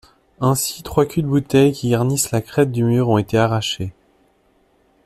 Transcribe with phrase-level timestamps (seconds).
[0.39, 3.93] Ainsi, trois culs de bouteille qui garnissent la crête du mur ont été arrachés.